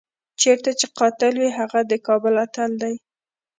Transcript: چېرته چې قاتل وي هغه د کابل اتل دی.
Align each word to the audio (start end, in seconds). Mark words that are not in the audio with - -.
چېرته 0.41 0.69
چې 0.79 0.85
قاتل 0.99 1.33
وي 1.41 1.49
هغه 1.59 1.79
د 1.91 1.93
کابل 2.07 2.33
اتل 2.45 2.71
دی. 2.81 2.95